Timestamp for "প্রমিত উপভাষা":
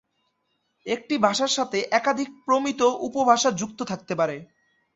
2.45-3.49